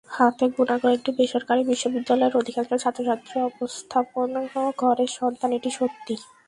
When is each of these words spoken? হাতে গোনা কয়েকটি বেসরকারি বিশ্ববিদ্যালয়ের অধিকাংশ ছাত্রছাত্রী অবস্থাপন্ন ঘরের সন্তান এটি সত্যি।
হাতে 0.09 0.45
গোনা 0.55 0.75
কয়েকটি 0.83 1.09
বেসরকারি 1.17 1.61
বিশ্ববিদ্যালয়ের 1.71 2.39
অধিকাংশ 2.41 2.71
ছাত্রছাত্রী 2.83 3.35
অবস্থাপন্ন 3.49 4.35
ঘরের 4.81 5.11
সন্তান 5.19 5.49
এটি 5.57 5.69
সত্যি। 5.79 6.13